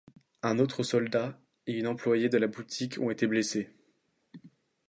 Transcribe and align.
Un 0.41 0.57
autre 0.57 0.81
soldat 0.81 1.39
et 1.67 1.73
une 1.77 1.85
employée 1.85 2.27
de 2.27 2.39
la 2.39 2.47
boutique 2.47 2.99
ont 2.99 3.11
été 3.11 3.27
blessés. 3.27 3.69